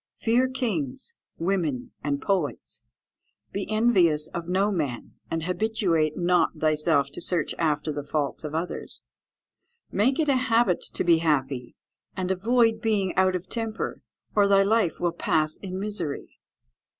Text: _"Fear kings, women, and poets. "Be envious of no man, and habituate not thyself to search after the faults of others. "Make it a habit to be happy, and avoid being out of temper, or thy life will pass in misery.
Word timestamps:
_"Fear 0.25 0.47
kings, 0.49 1.13
women, 1.37 1.91
and 2.03 2.19
poets. 2.23 2.81
"Be 3.51 3.69
envious 3.69 4.27
of 4.29 4.47
no 4.47 4.71
man, 4.71 5.13
and 5.29 5.43
habituate 5.43 6.17
not 6.17 6.57
thyself 6.57 7.11
to 7.11 7.21
search 7.21 7.53
after 7.59 7.91
the 7.91 8.01
faults 8.01 8.43
of 8.43 8.55
others. 8.55 9.03
"Make 9.91 10.19
it 10.19 10.27
a 10.27 10.37
habit 10.37 10.81
to 10.93 11.03
be 11.03 11.19
happy, 11.19 11.75
and 12.17 12.31
avoid 12.31 12.81
being 12.81 13.15
out 13.15 13.35
of 13.35 13.47
temper, 13.47 14.01
or 14.35 14.47
thy 14.47 14.63
life 14.63 14.99
will 14.99 15.11
pass 15.11 15.57
in 15.57 15.79
misery. 15.79 16.39